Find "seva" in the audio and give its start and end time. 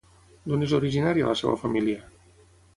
1.43-1.61